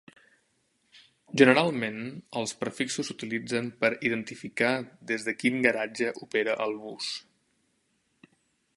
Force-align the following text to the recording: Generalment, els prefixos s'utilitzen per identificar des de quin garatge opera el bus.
Generalment, 1.41 1.99
els 2.41 2.55
prefixos 2.63 3.11
s'utilitzen 3.11 3.69
per 3.85 3.93
identificar 4.11 4.73
des 5.13 5.29
de 5.29 5.37
quin 5.43 5.61
garatge 5.69 6.11
opera 6.29 6.61
el 6.67 6.79
bus. 6.87 7.15